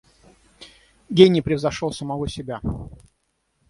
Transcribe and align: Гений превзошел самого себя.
Гений 1.09 1.43
превзошел 1.43 1.91
самого 1.93 2.27
себя. 2.27 2.59